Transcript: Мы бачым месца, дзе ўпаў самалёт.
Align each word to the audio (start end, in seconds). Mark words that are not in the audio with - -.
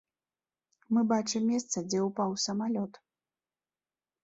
Мы 0.97 1.03
бачым 1.11 1.43
месца, 1.51 1.77
дзе 1.91 1.99
ўпаў 2.07 2.35
самалёт. 2.47 3.01